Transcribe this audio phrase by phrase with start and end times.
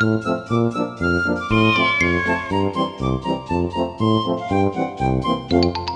[0.00, 0.24] Thank
[5.52, 5.89] you.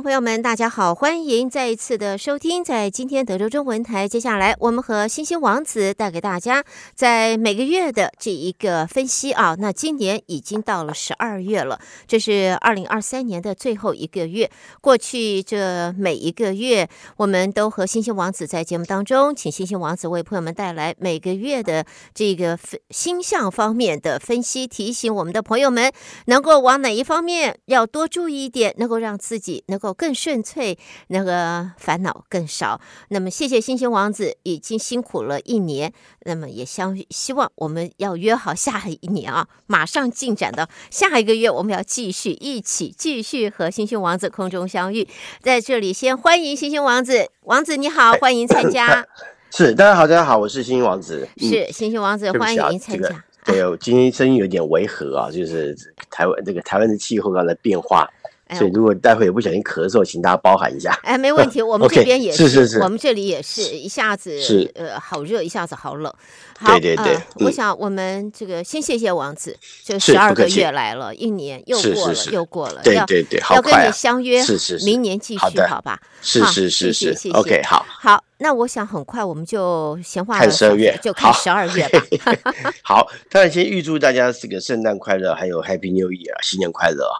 [0.00, 6.62] 朋友们，大家好，欢迎再一次的收听，在今天德州中文台，接下来我们和星星王子带给大家
[6.94, 9.56] 在每个月的这一个分析啊。
[9.58, 14.50] 那今年已经到了十二月了，这是二零二三年的最后一个月。
[14.82, 16.86] 过去这每一个月，
[17.16, 22.58] 我们都和星星王子在节目当中，请星星王子为朋友们带来每个月的这个
[22.90, 25.90] 星象方面的分析，提醒我们的朋友们
[26.26, 29.78] 能够往哪一方面要多注意一点，能够让自己能。
[29.78, 30.76] 够够更顺遂，
[31.08, 32.80] 那个烦恼更少。
[33.10, 35.92] 那么，谢谢星星王子已经辛苦了一年。
[36.22, 45.06] 那么，也相希望我们要约好下一年啊，马上进展到下一个月，我们要继续一起继续和星星王子空中相遇。
[45.40, 49.06] 在这里，先欢迎星星王子，王子你好，欢迎参加。
[49.52, 51.28] 是，大家好，大家好，我是星星王子。
[51.36, 53.24] 是星星王子，欢迎参加。
[53.44, 55.72] 对，我今天声音有点违和啊，就是
[56.10, 58.10] 台湾这个台湾的气候刚才变化。
[58.54, 60.92] 所以，如果待会有不小心咳嗽，请大家包涵一下。
[61.02, 66.12] 哎，没问题， 我们这边也是，是是是，我们这里也是一下子是呃好热，一下子好冷。
[66.58, 76.00] 好，对对对，我想我们这个先谢谢王子，就十二个月来了，一年又过了，又过了，对对对，要跟你相约，是是，明年继续，好吧？
[76.22, 82.34] 是是是是，谢谢，OK，好，好，那我想很快我们就闲话看十二月，就看十二月吧。
[82.82, 87.16] 好，当然先预祝大家这个圣诞快乐，还有 Happy New Year，新年快乐啊！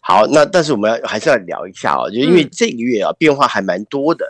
[0.00, 4.28] 好，那但是我们要还是要聊一下哦，就因为这个月啊、嗯、变化还蛮多的。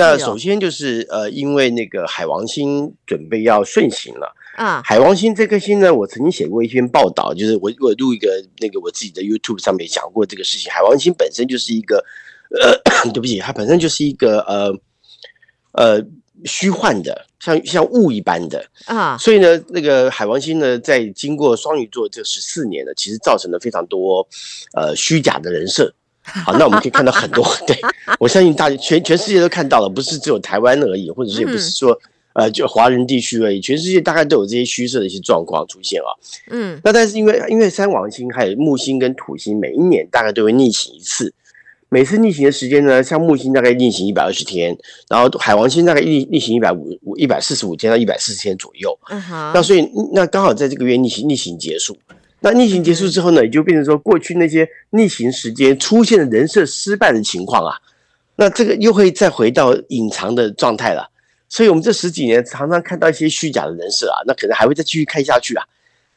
[0.00, 4.82] 那首先就是呃，因为那个海王星准备要顺行了啊。
[4.84, 10.72] 海王星这颗星呢，我曾经写过一篇报道，就是我我录一个那个我自己的 YouTube 上面讲过这个事情。
[10.72, 12.04] 海王星本身就是一个
[12.60, 12.76] 呃，
[13.12, 14.74] 对不起，它本身就是一个呃
[15.72, 16.06] 呃。
[16.46, 24.26] 虚幻的，像像雾一般的啊，所以呢，那个海王星呢，在经过双鱼座这十四年呢，其实造成了非常多
[24.72, 25.94] 呃虚假的人设。
[26.44, 27.76] 好，那我们可以看到很多，对，
[28.18, 31.92] 我相信大家全全世界都看到了，不是只有台湾而已，或者是也不是说、
[32.34, 36.10] 嗯、呃就华人地区而已，全世界大概都有这些虚设的一些状况出现啊。
[36.50, 41.32] 嗯，那但是因为因为三王星还有木星跟土星，每一年大概都会逆行一次。
[41.92, 48.96] 每次逆行的时间呢，像木星大概逆行一百二十天，然后海王星大概逆逆行一百五五一百四十五天到一百四十天左右。
[49.10, 49.50] 嗯哼。
[49.52, 51.96] 那所以那刚好在这个月逆行逆行结束，
[52.40, 57.76] 那逆行结束之后呢，也就变成说过去那些逆行时间出现的人设失败的情况啊，
[58.36, 61.08] 那这个又会再回到隐藏的状态了。
[61.48, 65.64] 所以我们这十几年常常看到一些虚假的人设啊，那可能还会再继续看下去啊。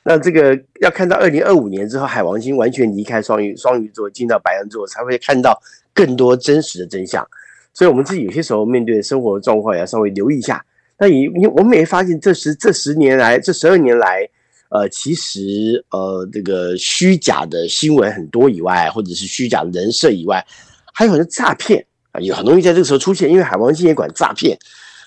[0.03, 5.57] 那这个要看到二零二五年之后，海王星完全离开双鱼双鱼座，进到白羊座，才会看到
[5.93, 7.25] 更多真实的真相。
[7.73, 10.63] 所以，我们自己有些时候面对生活状况，也要稍微留意一下。
[10.99, 14.29] 那你你我们也发现，这十这十年来，这十二年来，
[14.73, 20.43] 呃，其实呃，这个虚假的新闻很多以外，或者是虚假的人设以外，
[20.91, 24.57] 还有很多诈骗啊，有很容易在这个时候出现，因为海王星也管诈骗，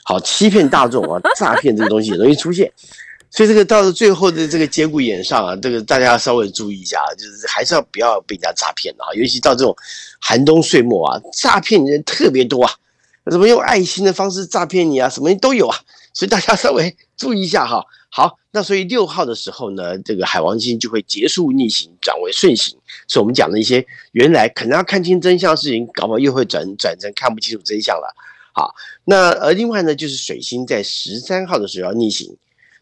[0.04, 2.72] 好欺骗大众啊，诈骗这个东西也容易出现。
[3.28, 9.77] 所以这个到了最后的这个节骨眼上啊，这个大家要稍微注意一下，就是还是要不要被人家诈骗啊，尤其到这种
[10.21, 12.71] 寒冬岁末啊，诈骗人特别多啊，
[13.33, 15.77] 什么用爱心的方式诈骗你啊，什么都有啊，
[16.15, 17.84] 所以大家稍微注意一下哈。
[18.16, 22.75] 好，那所以六号的时候呢，这个海王星就会结束逆行，转为顺行，
[23.06, 28.16] 所以我们讲的一些原来可能要看清真相的事情，搞不好又会转转成看不清楚真相了。
[28.54, 32.34] 好，那而另外呢，就是水星在十三号的时候要逆行。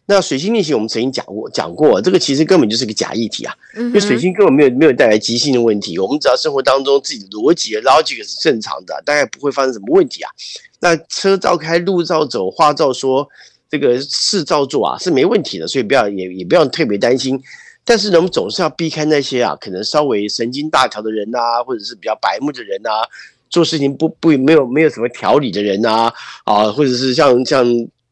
[0.06, 5.98] 那水星逆行，我们曾经讲过，讲过这个其实根本就是个假议题啊，因为水星根本没有没有带来急性的问题。
[5.98, 10.30] 我们只要生活当中自己的逻辑 logic 是正常的，大概不会发生什么问题啊。
[10.78, 13.28] 那车照开，路照走，话照说，
[13.70, 17.40] 这个事照做啊，是没问题的，所以不要也也不要特别担心。
[17.84, 23.02] 但是呢，我们总是要避开那些啊，可能稍微神经大条的人呐、啊，或者是比较白目的人呐、啊，
[23.50, 26.12] 做事情不不没有没有什么条理的人呐，
[26.44, 27.66] 啊，或者是像像。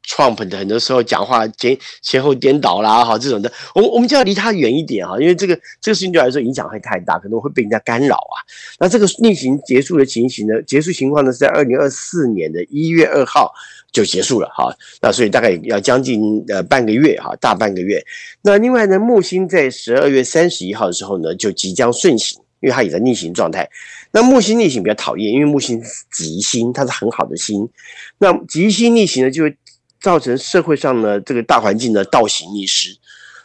[0.05, 8.43] Trump 的很多时候讲话前前后颠倒啦，哈，这种的，我我们就要离他远一点哈，因为这个这个事情对来说影响会太大，可能会被人家干扰啊。
[8.81, 13.55] 那这个逆行结束的情形呢，结束情况呢是在二零二四年的一月二号
[13.93, 14.75] 就结束了哈。
[15.01, 18.03] 那所以大概要将近呃半个月哈，大半个月。
[18.43, 23.69] 那另外呢，木星在十二月三十一号的时候呢，就即将顺行，因为它也在逆行状态。
[24.11, 27.69] 那木星逆行比较讨厌，因为木星是吉星，它是很好的星。
[28.19, 29.57] 那吉星逆行呢，就会
[30.01, 32.97] 造成社会上呢这个大环境的倒行逆施。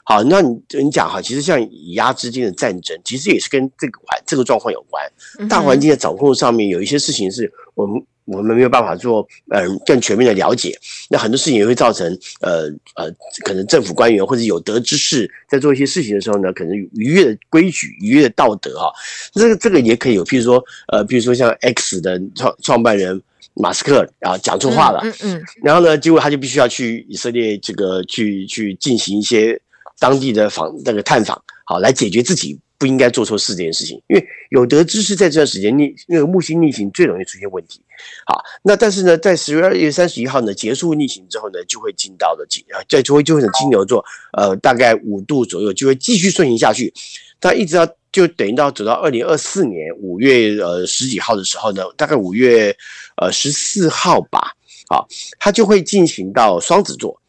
[0.10, 5.04] 好，那你你讲哈，其实像以压之间的战争，其实也是跟这个环这个状况有关。
[5.50, 10.80] 大环境的掌控上面有一些事情是我们我们没有办法做，嗯、呃，更全面的了解。
[11.10, 12.10] 那很多事情也会造成，
[12.40, 13.12] 呃呃，
[13.44, 18.90] 可能政府官员或者有德之士在做一些事情的时候呢，可能逾越的规矩、逾越的道德哈。
[19.34, 23.22] 这个这个也可以有，譬如说，呃，譬如说像 X 的创创办人
[23.56, 29.60] 马斯克啊讲错话了，嗯嗯，然后呢，结果他就必须要去以色列这个去去进行一些
[30.00, 32.60] 当地的访那个探访，好来解决自己。
[32.80, 37.82] 不应该做错事这件事情，因为有德之士在这段时间逆那个木星逆行最容易出现问题。
[38.24, 46.94] 好，那但是呢，在十月二月三十一号呢结束逆行之后呢，就会进到了金啊，在就会就会是金牛座，呃，大概五度左右就会继续顺行下去。
[47.42, 52.78] 它一直到就等于到走到二零二四年五月呃十几号的时候呢，大概五月
[53.16, 54.52] 呃十四号吧，
[54.88, 55.08] 好，
[55.40, 57.20] 它就会进行到双子座。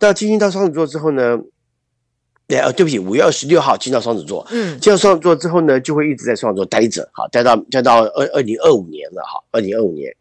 [0.00, 1.38] 到进行到双子座之后呢？
[2.50, 10.12] 对啊，对不起，五月二十六号进到双子座，嗯，进到双子座之后呢，就会一直在双子座待着，好，待到待到二二零二五年了，哈，二零二五年。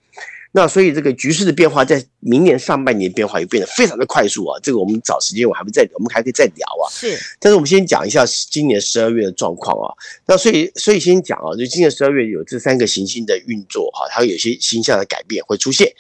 [0.52, 4.60] 那所以这个局势的变化，在明年上半年变化也变得非常的快速啊。
[4.64, 6.90] 这个我们找时间，我还会再，我们还可以再聊啊。
[6.90, 9.94] 是，但是我们先讲一下今年十二月的状况啊。
[10.26, 15.92] 那所以，所以先讲啊，就今年十二月有这三个行星的运作哈，它会有些星象的改变会出现。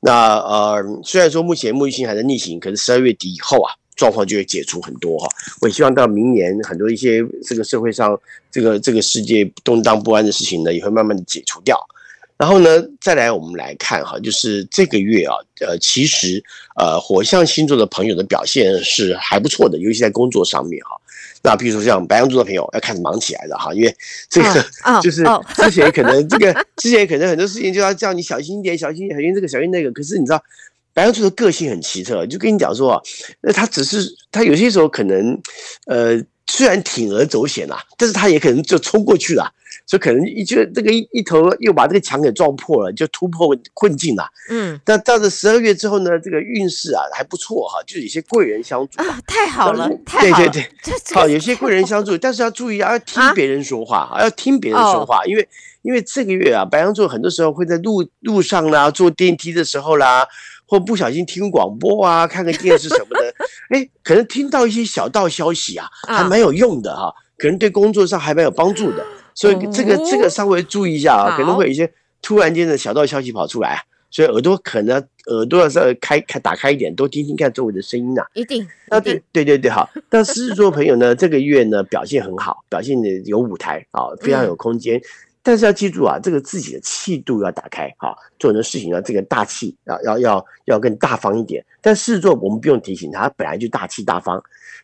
[0.00, 3.74] 那呃，虽然说目前木星还在逆行，可是十二月底以后啊。
[3.98, 5.28] 状况就会解除很多哈，
[5.60, 8.18] 我也希望到明年很多一些这个社会上
[8.50, 11.76] 这个这个世界动荡不安的事情呢，也会慢慢的解除掉。
[12.38, 16.40] 然后呢，再来我们来看哈，就是这个月啊，呃，其实
[16.76, 20.90] 呃，火象星座的朋友的表现是还不错的，尤其在工作上面哈。
[21.42, 23.92] 那比如说像白羊座的朋友要开始忙起来了哈，因为
[24.30, 24.64] 这个
[25.02, 25.24] 就是
[25.56, 30.40] 之前可能这个之前可能很多事情就要叫你小心一点，小心小心这个小心那个，可是你知道。
[30.98, 33.00] 白羊座的个性很奇特，就跟你讲说啊，
[33.40, 35.40] 那他只是他有些时候可能，
[35.86, 39.48] 呃，虽然铤而走险啊，但是他也可能就冲过去了，
[39.86, 44.28] 所以可能一就这个一一头又把这个墙给撞破了，就突破困境了。
[44.50, 49.00] 嗯，但到了十二月之后呢，这个运势啊还不错哈，就有些贵人相助。
[49.00, 55.48] 啊，太好了，太好了，对对对，好，有些贵人相助，但是要注意啊，要听别人说话，啊、要听别人说话，因为
[55.82, 60.26] 因为这个月啊，白羊座很多时候会在路路上啦，坐电梯的时候啦。
[60.68, 63.34] 或不小心听广播啊， 看个电视什么的，
[63.74, 69.04] 哎，可能听到一些小道消息啊，还蛮有用的哈、啊，可能对工作上还蛮有帮助的，
[69.34, 74.96] 所以这个这个稍微注意一下啊，可能会有一些突然间的小道消息跑出来，所以耳朵可能
[75.30, 78.28] 耳朵要稍微开开打开一点，多听听看周围的声音呐、啊。
[78.34, 79.88] 一定，那对对对对，好。
[80.10, 84.98] 但狮子座朋友呢，这个月呢表现很好，表现的有舞台啊，非常有空间。
[84.98, 85.02] 嗯
[85.48, 91.64] 但是要记住啊，这个自己的气度要打开哈，做很多事情要这个大气，要要要要更大方一点。
[91.80, 94.38] 但狮子座我们不用提醒他，他本来就大气大方。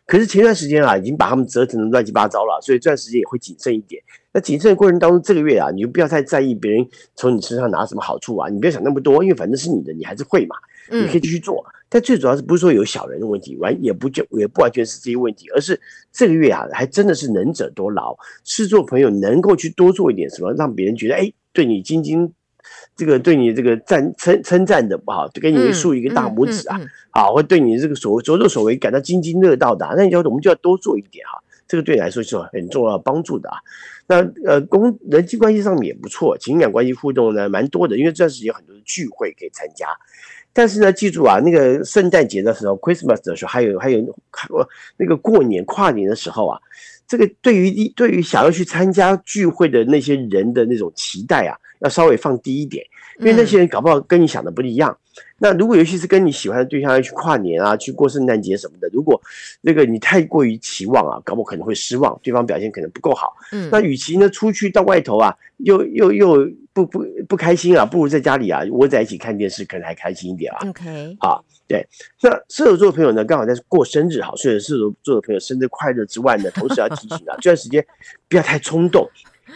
[0.07, 4.01] 可是前段时间啊，已经把他们折腾的乱七八糟了，所以这段时间也会谨慎一点。
[4.31, 6.83] 那谨慎的过程当中，这个月啊，你就不要太在意别人
[7.15, 10.55] 从你身上拿什么好处啊，你不要想那么多，因为反正是你的，你还是会嘛，
[10.89, 11.63] 你可以继续做。
[11.87, 15.79] 但最主要是不是说有小人的问题，完也不就也不完全是这些问题，而是
[16.11, 18.15] 这个月啊，还真的是能者多劳。
[18.43, 22.29] 是做朋友能够去多做一点什么，让别人觉得哎，对你津津
[22.95, 33.57] 这个对你这个赞称称赞的不好，就给你竖一个大拇指啊，好，会对你这个所所作所为感到津津乐道的，那你就我们就要多做一点哈，这个对你来说是很重要帮助的啊。
[34.07, 39.87] 那呃，公人际关系上面也不错，情感关系互动呢蛮多的，因为这段时间有很多的聚会可以参加。
[40.57, 44.01] 但是呢，记住啊，那个圣诞节的时候，Christmas 的时候，还有还有
[44.95, 46.57] 那个过年跨年的时候啊，
[47.05, 52.85] 这个对于对于想要去参加聚会的那些人的那种期待啊，要稍微放低一点，
[53.19, 54.97] 因为那些人搞不好跟你想的不一样。
[55.17, 59.21] 嗯、那如果尤其是跟你喜欢的对象要去跨年啊，去过圣诞节什么的，如果
[59.59, 63.35] 那个你太过于期望啊，搞不好可能会失望，对方表现可能不够好。
[63.51, 66.49] 嗯，那与其呢出去到外头啊，又又又。
[66.75, 70.67] 不不不开心啊，不如在家里啊窝在一起看电视，可能还开心一点啊。
[70.67, 71.87] OK，好，对。
[72.21, 77.83] 那射手座的朋友呢，刚好在过生日，好，所以射手座的朋友生日快乐之外呢，同时要提醒啊， 这段时间
[78.27, 79.09] 不要太冲动，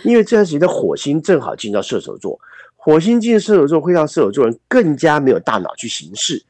[0.04, 2.40] 因为这段时间的火星正好进到射手座，
[2.78, 6.42] 火星进射手座会让射手座人更加没有大脑去行事。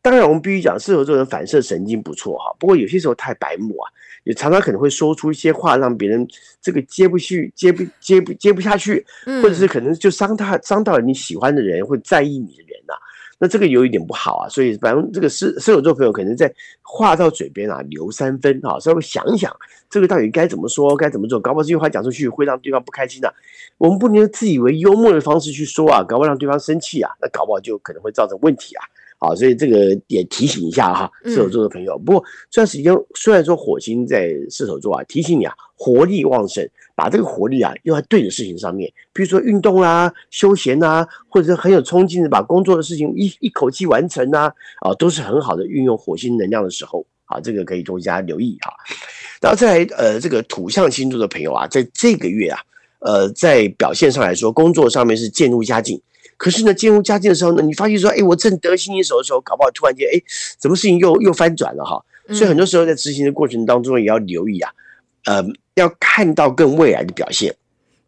[0.00, 3.90] 当然，我们必须讲射手座人反射神经不错哈，不过有些时候太白目啊。
[4.24, 6.26] 也常常可能会说出一些话，让别人
[6.60, 13.00] 这个接不去、接不接不接不下去，或者是可能就伤他伤到了你喜欢的人，会在意你的人呐、啊。
[13.38, 16.52] 那这个有一点不好啊，所以反正这个射射手座朋友可能在
[16.82, 19.54] 话到嘴边啊留三分啊，稍微想一想
[19.88, 23.34] 这个到底该怎么说，该怎么做，搞不好这句话讲出去会让对方不开心的、啊。
[23.78, 28.84] 我们不能用自以为幽默的方式去说啊，搞不好让对方生气啊，那搞不好就可能会造成问题啊。
[29.20, 31.98] 好，所以这个也提醒一下哈，射手座的朋友。
[31.98, 48.72] 不过这段时间虽然说火星在射手座啊，提醒你啊，活力旺盛，把这个活力啊用在对的事情上面，比如说运动啊、休闲啊，或者是很有冲劲的把工作的事情一一口气完成啊，啊，都是很好的运用火星能量的时候啊，这个可以多加留意哈。
[49.40, 52.60] 然后再来呃，这个土象星座的朋友啊，在这个月啊，
[53.00, 56.00] 呃，在表现上来说，工作上面是渐入佳境。
[56.38, 60.22] 可是呢，进入佳境的时候呢，你发现说，哎，我正得心应手的时候，搞不好突然间，哎，
[60.62, 62.02] 什么事情又又翻转了哈。
[62.32, 64.70] 所以很多时候在执行的过程当中，也要留意啊，
[65.24, 67.54] 呃，要看到更未来的表现。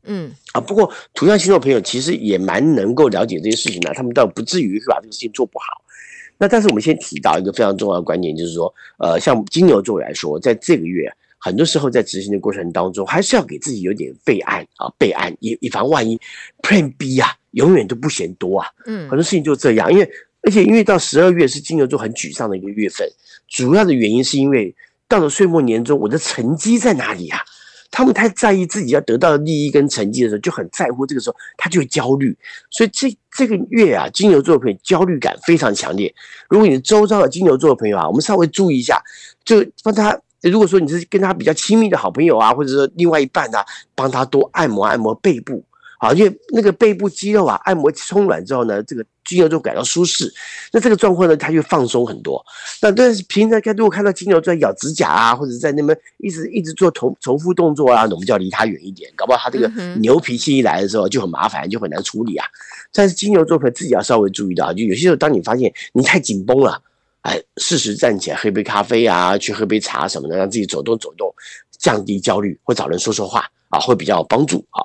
[0.04, 5.82] 嗯啊，不过土象星座朋友其实也蛮能够了解这些事情的，他们倒不至于会把这个事情做不好。
[6.38, 11.12] 那但是我们先提到一个非常重要的观点，就是说，呃，像金牛座来说，在这个月。
[11.40, 16.20] 很多时候在执行的过程当中，还是要给自己有点备案啊，备案以以防万一
[16.62, 18.68] ，Plan B 啊，永远都不嫌多啊。
[18.84, 20.08] 嗯，很多事情就这样，因为
[20.42, 23.08] 而且因为到十二月是金牛座很沮丧的一个月份，
[23.48, 24.74] 主要的原因是因为
[25.08, 27.40] 到了岁末年终，我的成绩在哪里啊？
[27.90, 32.36] 他们太在意自己要得到的利益跟成绩的时候，就很在乎这个时候，他就会焦虑。
[32.70, 36.14] 所以这这个月啊，金牛座的朋友焦虑感非常强烈。
[36.50, 39.02] 如果你周遭的金牛座的朋友啊，我们稍微注意一下，
[39.42, 40.20] 就帮他。
[40.48, 43.62] 如果说你是跟他比较亲密的好朋友啊，或者说另外一半啊，
[43.94, 45.62] 帮他多按摩按摩背部，
[45.98, 50.32] 好，因为那个背部肌肉啊，按摩松软之后呢，这个肌肉就感到舒适，
[50.72, 52.42] 那这个状况呢，他就放松很多。
[52.80, 59.68] 那但是平常看，如果看到金牛座在咬指甲啊，或者在那边一直一直做重重复动作啊，我们就要离他远一点，搞不好他这个
[59.98, 62.46] 牛脾气一来的时候就很麻烦，就很难处理啊。
[62.92, 66.80] 但是金牛座朋友自己要稍微注意到，就有些时候当你发现你太紧绷了。
[67.22, 71.32] 哎，适时站起来喝杯咖啡啊，去喝杯茶什么的，让自己走动走动，
[71.78, 74.80] 降低焦虑，或找人说说话啊，会比较有帮助啊。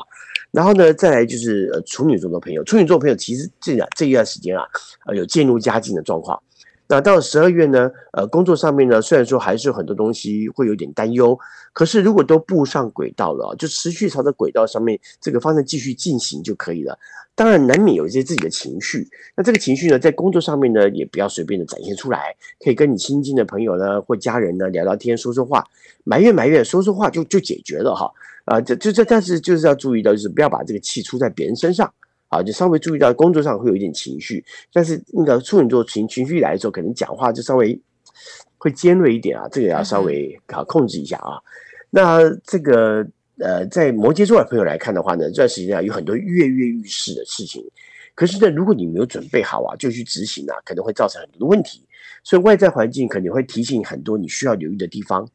[0.51, 4.65] 然后呢，再来就是呃处女座的朋友，处女座朋友其实这这一段时间啊，
[5.05, 6.41] 呃有渐入佳境的状况。
[6.87, 11.37] 那到了十二月呢，呃工作上面呢，虽然说还是有很多东西会有点担忧，
[11.73, 16.97] 可是如果都步上轨道了，就持续朝着轨道上面这个方向继续进行就可以了。
[17.33, 19.05] 当然，难免有一些自己的情绪。
[19.35, 22.33] 那这个情绪呢，在工作上面呢，也不要随便的展现出来。
[22.63, 25.65] 可以跟你亲近的朋友呢，或家人呢聊聊天，说说话，
[26.05, 28.09] 埋怨埋怨，说说话就就解决了哈。
[28.45, 31.91] 啊，这这这，但是就是要注意到，就是不要把这个气出在别人身上
[32.29, 32.44] 啊。
[32.44, 37.79] 就稍微注意到工作上会有一点情绪，但是那个处女座情情绪来的时候，可能讲话就稍微
[38.58, 39.48] 会尖锐一点啊。
[39.51, 41.38] 这个要稍微啊控制一下啊。
[41.89, 43.05] 那这个。
[43.38, 47.62] 呃，在摩羯座的朋友来看的话呢，这段时间啊有很多跃跃欲试的事情，
[48.15, 51.86] 可是呢，如果你没有准备好啊，就去执行啊，可能会造成很多的问题。
[52.24, 55.29] 所以外在环境可能会提醒很多你需要留意的地方。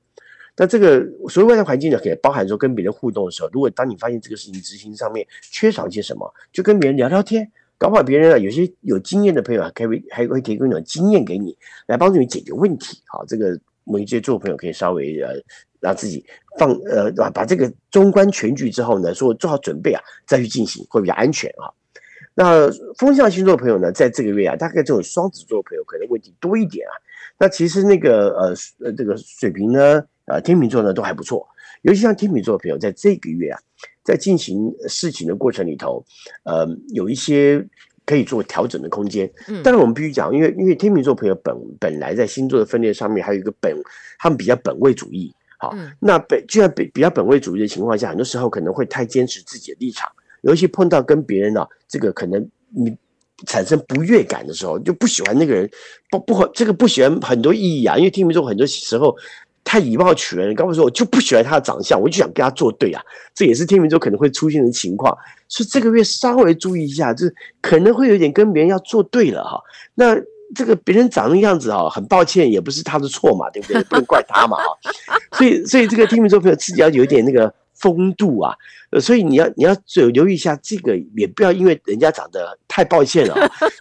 [0.60, 13.00] 那这个所谓外在环境呢，可以包含说跟别人互动的时候，如果当你发现这个事情执行上面缺少一些什么，就跟别人聊聊天，搞不好别人啊有些有经验的朋友还可以还会提供一种经验给你，来帮助你解决问题。
[13.06, 15.40] 好，这个摩羯座朋友可以稍微呃。
[15.82, 16.22] 让自己
[16.58, 21.72] 放呃，把把这个中观全局之后呢，说做好准备啊，再去进行会比较安全啊。
[22.34, 26.92] 那风象星座朋友呢，在这个月啊，大概这种双子座朋友可能问题多一点啊。
[27.38, 31.46] 那其实那个呃呃这个水瓶呢，呃天秤座呢都还不错，
[31.82, 33.58] 尤其像天秤座的朋友，在这个月啊，
[34.04, 36.04] 在进行事情的过程里头，
[36.44, 37.64] 呃有一些
[38.06, 39.30] 可以做调整的空间。
[39.48, 43.76] 嗯，但是我们必须讲，因为因为天秤座朋友本本来在星座的分裂上面还有一个本，
[44.18, 45.34] 他们比较本位主义。
[45.58, 50.10] 好，那本就像比比较本位主义的情况下，很多时候可能会太坚持自己的立场，
[50.40, 52.96] 尤其碰到跟别人啊，这个可能你
[53.46, 55.70] 产生不悦感的时候，就不喜欢那个人，
[56.10, 59.14] 不不这个不喜欢很多意义啊，因为天秤座很多时候
[59.64, 63.02] 太以貌取人，刚刚说我就不喜欢他的长相，我就想跟他作对啊，
[63.34, 65.16] 这也是天秤座可能会出现的情况，
[65.48, 69.60] 所以这个月稍微注意一下，就是可能会有点跟别人要作对了哈，
[69.94, 70.16] 那。
[70.52, 73.80] 这个别人长的样子哈，很抱歉，也不是他的错嘛，对不对？
[73.84, 74.64] 不能怪他嘛哈，
[75.38, 78.52] 所以，所以这个天秤座朋友自己要有一点那个风度啊，
[78.90, 79.72] 呃，所以你要你要
[80.12, 83.36] 留意一下这个，也不要因为人家长得太抱歉了，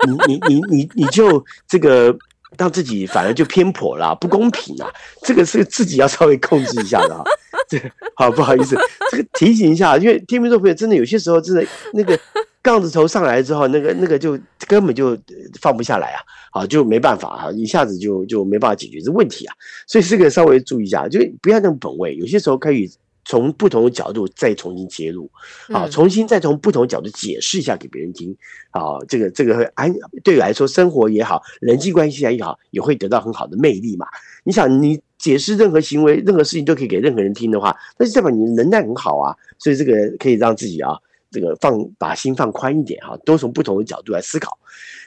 [0.07, 2.15] 你你你你你就这个
[2.57, 4.89] 让自己反而就偏颇了，不公平啊，
[5.23, 7.23] 这个是自己要稍微控制一下的啊。
[7.69, 8.75] 这个好不好意思，
[9.11, 12.19] 这个提醒一下，因为天秤座朋友真的有些时候真的那个
[12.61, 14.37] 杠子头上来之后，那个那个就
[14.67, 15.17] 根本就
[15.61, 16.21] 放不下来啊。
[16.51, 19.53] 好，就没办法啊，一下子就就没办法解决这问题啊，
[19.85, 22.89] 所以这个稍微注意一下，就不要那么本位，有些时候可以
[23.29, 25.29] 从不同的角度再重新切入，
[25.67, 28.35] 啊，重新再从不同角度解释一下给别人听，
[28.71, 29.93] 啊，这个这个会安
[30.23, 34.07] 对我来说生活也好，人际关系也好，也会得到很好的魅力嘛。
[34.43, 39.35] 你想，你解释任何行为、任何事情都可以给任何人听的话，那就代表你能耐很好啊。
[39.59, 40.97] 所以这个可以让自己啊，
[41.31, 44.57] 这个放把心放宽一点哈，都从不同的角度来思考。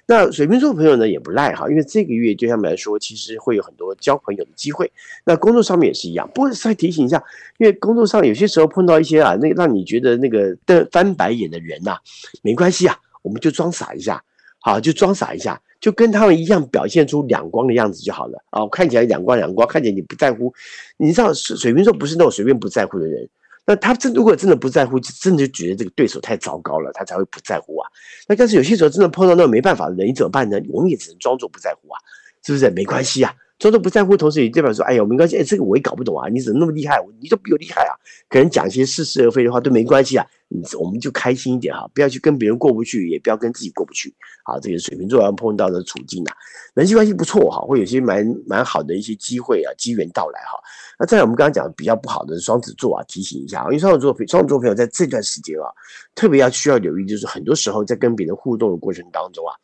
[0.07, 4.91] 那水瓶座朋友呢也不赖哈，因为这个月对他们来说，其实会有很多交朋友的机会。
[5.25, 7.23] 那工作上面也是一样，不过再提醒一下，
[7.59, 11.97] 因为工作上有些时候碰到一些啊，那让你觉得那个的翻白眼的人呐、
[12.43, 14.23] 没关系啊，我们就装傻一下，
[14.61, 20.52] 好，就装傻一下，就跟他们一样表现出两光的样子就好了啊，看起来两光两光，看起来你不在乎，
[20.97, 23.29] 你知道水水瓶座不是那种随便不在乎的人。
[23.64, 27.88] 那他真如果真的不在乎，就真的就觉得这个对手太糟糕了，他才会不在乎啊。
[28.26, 30.61] 那但是有些时候真的碰到那种没办法的人，你怎么办呢？
[30.69, 31.99] 我们也只能装作不在乎啊，
[32.45, 32.71] 是不是？
[32.71, 33.33] 没关系啊。
[33.62, 37.00] 说都不在乎，同时也代表说，哎呀，没关系，哎，这个我也搞不懂啊，你怎么那么厉害？
[37.21, 37.95] 你都比我厉害啊！
[38.28, 40.26] 可能讲一些似是而非的话都没关系啊，
[40.81, 44.12] 我们就开心一点哈，不要去跟别人过不去，也不要跟自己过不去。
[44.42, 46.35] 啊，这个水瓶座要碰到的处境啊，
[46.75, 50.59] 人际关系不错哈，会有些蛮蛮好的一些机会啊，机缘到来哈。
[50.99, 55.71] 那再来，我们刚刚讲比较不好的双子座啊，提醒一下，因为双子座双子座朋友在这段时间啊，
[56.16, 59.54] 特别要需要留意，就是很多时候在跟别人互动的过程当中啊，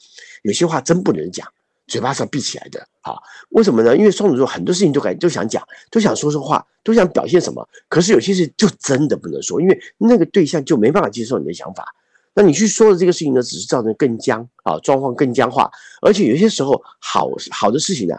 [0.42, 1.44] 有些话真不能讲。
[1.88, 3.16] 嘴巴是要闭起来的，啊，
[3.50, 3.96] 为什么呢？
[3.96, 11.94] 因为双子座很多事情都感都想讲，都想说说话，都想表现什么，可是有些事就真的不能说，因为那个对象就没办法接受你的想法。
[12.34, 15.70] 那你去说的这个事情呢，只是造成更僵啊，状况更僵化。
[16.02, 18.16] 而且有些时候好好的事情呢，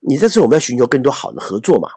[0.00, 1.90] 你这次我们要寻求更多好的合作嘛。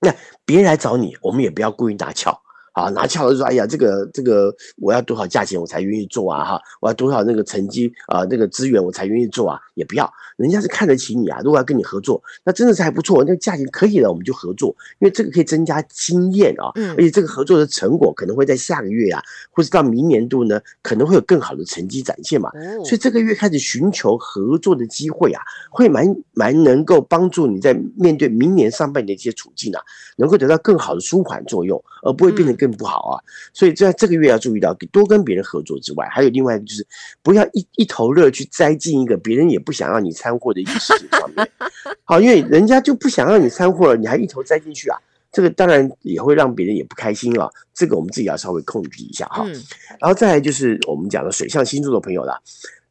[0.00, 2.43] 那别人来找你，我们也不要故意拿翘。
[2.74, 6.44] 啊，拿翘了就说，哎呀，这个这个我要多少价钱我才愿意做啊？
[6.44, 9.58] 哈，我要多少那个成绩啊，那个资源我才愿意做啊？
[9.74, 11.40] 也不要，人家是看得起你啊。
[11.42, 16.72] 如果要跟你合作，那真的是还不错，那个价钱可以了，我们就合作，因为这个可以增加经验啊。
[16.74, 22.50] 嗯，而且这个合作的成果可能会在下个月啊，或者到明年度呢，可能会有更好的成绩展现嘛。
[22.84, 25.40] 所以这个月开始寻求合作的机会啊，
[25.70, 29.80] 会蛮蛮能够帮助你在面对明年上半年的一些处境啊，
[30.16, 32.74] 能够得到更好的舒缓作用，而不会变成更。
[32.74, 36.84] 不好啊，所以在这个月要注意到，多跟别人合作之外，还有另外一个就是
[37.22, 41.48] 不要一一头热去栽进一个别人也不想让你掺和的一个事情上面。
[42.02, 44.98] 好，因为人家就不想让你掺和了，你还一头栽进去啊，
[45.30, 47.48] 这个当然也会让别人也不开心了。
[47.72, 49.46] 这个我们自己要稍微控制一下哈。
[50.00, 52.42] 然后再来就是我们讲的水象星座的朋友了。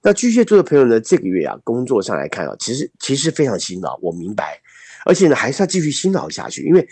[0.01, 4.61] 那巨蟹座的朋友呢，这个月啊，工作上来看啊，其实其实非常辛劳，我明白，
[5.05, 6.87] 而且呢还是要继续辛劳下去，因为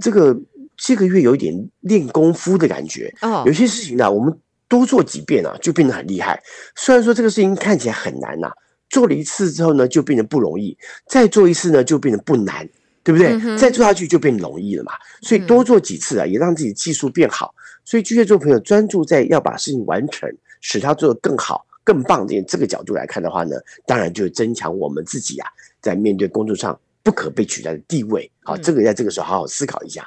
[0.00, 0.38] 这个。
[0.76, 3.12] 这个月有一点练功夫的感觉，
[3.46, 4.36] 有些事情呢，我们
[4.68, 6.42] 多做几遍啊，就变得很厉害。
[6.74, 8.50] 虽然说这个事情看起来很难呐，
[8.90, 12.68] 做了一次之后呢，就变得不容易；再做一次呢，就变得不难，
[13.02, 13.56] 对不对？
[13.56, 14.92] 再做下去就变容易了嘛。
[15.22, 17.54] 所以多做几次啊，也让自己技术变好。
[17.84, 20.28] 所以巨蟹座朋友专注在要把事情完成，
[20.60, 25.48] 使它做得更好、更棒的这个角度来看的话呢，当然就增强我们自己啊，
[25.80, 28.28] 在面对工作上不可被取代的地位。
[28.42, 30.04] 好，这个在这个时候好好思考一下。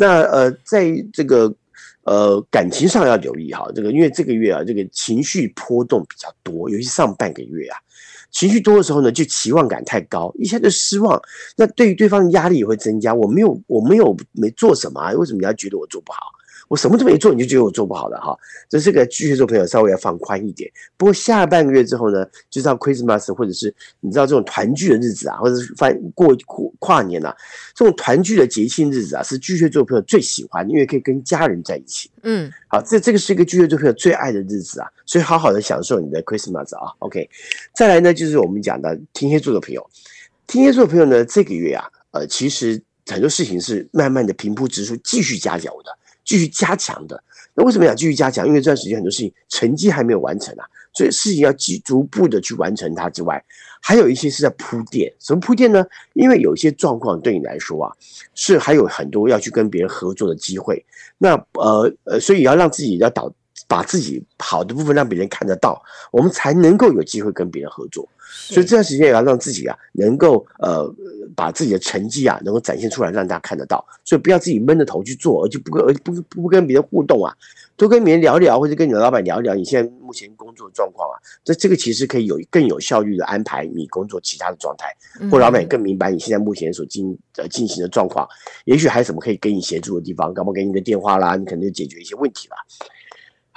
[0.00, 1.52] 那呃，在这个
[2.04, 7.76] 呃感情上要留意哈，这个因为这个月啊，这个情绪波动比较多，尤其上半个月啊，
[8.30, 11.20] 情绪多的时候呢，就期望感太高，一下就失望，
[11.56, 13.12] 那对于对方的压力也会增加。
[13.12, 16.20] 我没有，我没有没做什么啊，为什么你要觉得我做不好？
[16.68, 18.38] 我什么都没做，你就觉得我做不好了哈？
[18.68, 20.70] 这是个巨蟹座朋友稍微要放宽一点。
[20.96, 27.34] 不过下半个月之后呢，就到 Christmas 或者是你知道这种团聚的日子啊，或者是翻过过跨年啊，
[27.74, 32.10] 这种团聚的节庆日子啊，是巨蟹座朋友最喜欢，因为可以跟家人在一起。
[32.22, 36.92] 嗯，好，这这个是一个巨蟹座朋友最爱的日子啊，所以好好的享受你的 Christmas 啊。
[36.98, 37.28] OK，
[37.74, 39.88] 再来呢，就是我们讲的天蝎座的朋友，
[40.46, 45.97] 天蝎座的朋友呢，这个月啊，呃，其实很多事情是慢慢的平铺直叙，继续加油的。
[46.28, 48.46] 继续加强的，那为什么要继续加强？
[48.46, 53.42] 因为这段时间很多事情成绩还没有完成啊，所以事情要逐逐步的去完成它之外，
[53.80, 55.10] 还有一些是在铺垫。
[55.18, 55.82] 什么铺垫呢？
[56.12, 57.90] 因为有一些状况对你来说啊，
[58.34, 60.84] 是还有很多要去跟别人合作的机会。
[61.16, 63.32] 那呃呃，所以要让自己要导
[63.66, 68.06] 把自己好的部分让别人看得到，我们才能够有机会跟别人合作。
[68.28, 70.94] 所以这段时间也要让自己啊，能够呃。
[71.36, 73.86] 把自己的成绩啊，能够展现出来，让大家看得到。
[74.02, 77.32] 所以不要自己闷着头去做，而且不跟而不不不跟别人互动啊，
[77.76, 81.14] 多跟别人聊聊，或者跟你的老板聊聊你现在目前工作的状况啊。
[81.44, 84.88] 这这个其实可以有更有效率的安排你工作其他的状态，
[85.30, 88.26] 或老板也更明白你现在目前所进呃进行的状况，
[88.64, 92.56] 也许还有什么可以给你协助的地方，搞不好给你个电话啦，你可能就解决一些问题了。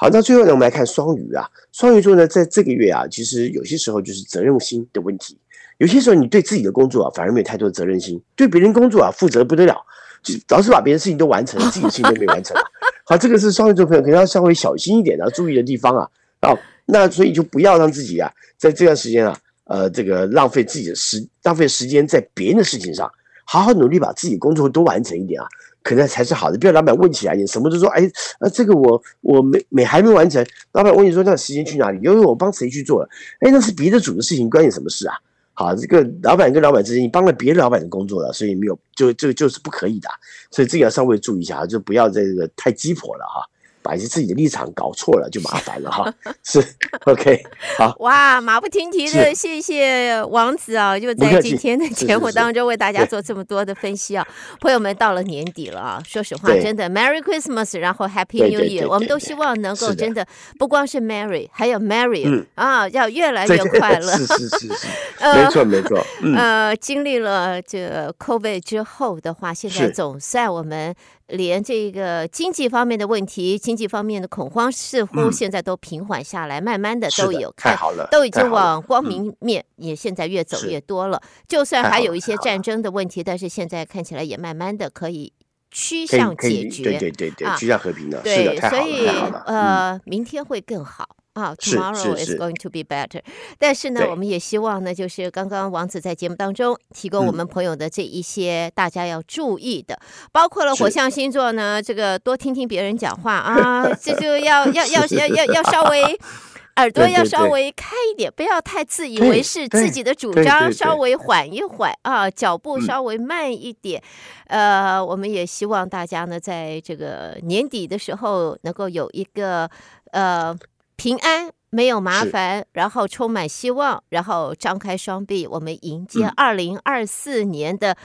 [0.02, 5.38] 好，那最后呢，我们来看双鱼啊，双鱼座呢，在这个月啊，其实有些时候就是责任心的问题。
[5.78, 9.78] 有些时候，你对自己的工作啊，反而没有太多的责任心；对别人工作啊，负责不得了。
[10.24, 12.58] 就老是把别人事情都完成， 自己的事情都没完成。
[13.06, 16.10] 好，这个是双鱼座朋友可能要稍微小心一点的，要注意的地方啊。
[16.42, 23.08] 好，那所以就不要让自己啊，在这段时间啊，呃，这个浪费自己的时，浪费时间在别人的事情上，
[23.46, 25.48] 好好努力把自己的工作多完成一点啊，
[25.84, 26.58] 可能才是好的。
[26.58, 28.02] 不要老板问起来，你什么都说，哎，
[28.40, 32.00] 呃，这个我我没没还没完成，老板问你说那时间去哪里？
[32.04, 33.10] 因为我帮谁去做了？
[33.40, 35.16] 哎，那是别的组的事情，关你什么事啊？
[35.54, 40.10] 好，这个老板跟老板之间，你帮了别的老板的工作了，所以没有，就就就是不可以的，
[40.50, 43.46] 所以这个要稍微注意一下，就不要这个太鸡婆了哈。
[43.82, 46.14] 把自己的立场搞错了就麻烦了哈，
[46.44, 46.64] 是
[47.06, 47.44] OK
[47.78, 54.28] 好哇，马不停蹄的谢谢王子啊，就在今天的节目当中为大家做这么多的分析啊，
[54.60, 60.26] 朋友们到了年底了啊，说实话真的 Merry Christmas，然后 Happy New Year，我们都希望能够真的
[60.60, 64.88] 不光是 Merry，还有 Merry 啊，要越来越快乐，是是是是，
[65.20, 66.04] 没错没错，
[66.36, 70.94] 呃，经历了这个 COVID 之后的话，现在总算我们。
[71.32, 77.78] 连这个经济方面的问题，经济方面的恐慌似乎现在都平缓下来，嗯、慢慢的都有看，
[78.12, 81.22] 都已经往光明面，也现在越走越多了。
[81.48, 85.32] 就算还有一些战争的问题，但是现在看起来也慢慢的可以
[85.72, 88.22] 趋向解决，对对对对，趋向和平了。
[88.22, 89.08] 对，所以
[89.46, 91.08] 呃，明天会更好。
[91.34, 93.22] 啊、oh，Tomorrow is going to be better。
[93.58, 106.20] 但是呢，我们也希望呢，就是刚刚王子在节目当中提供我们朋友的这一些大家要注意的，嗯、包括了火象星座呢，这个多听听别人讲话 啊，这就要要要要要要稍微
[106.76, 114.02] 耳朵要稍微开一点，不要太自以为是，自己的主张稍微缓一缓啊，脚步稍微慢一点。
[114.48, 119.70] 嗯、呃，我们也希望大家呢，在这个年底的时候能够有一个
[120.12, 120.54] 呃。
[121.02, 127.98] 平安，没有麻烦，然后充满希望，然后张开双臂，我们迎接二零二四年的、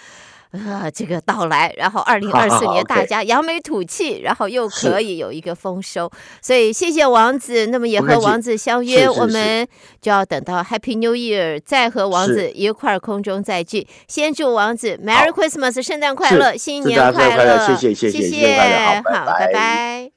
[0.53, 1.71] 嗯、呃这个到来。
[1.77, 6.11] 然后二零二四年大家扬眉吐气，然后又可以有一个丰收。
[6.41, 9.69] 所以谢谢王子，那么也和王子相约，我们
[10.01, 13.87] 就要等到 Happy New Year 再和王子一块儿空中再聚。
[14.09, 20.11] 先祝王子 Merry Christmas，圣诞快乐，新年快乐，谢谢谢谢，谢谢，好，拜拜。